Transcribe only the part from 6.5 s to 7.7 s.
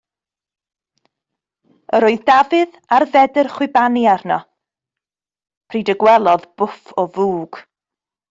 bwff o fwg.